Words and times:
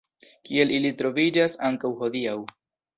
Kiel 0.49 0.73
ili 0.77 0.93
troviĝas 1.03 1.59
ankaŭ 1.71 1.95
hodiaŭ. 2.05 2.39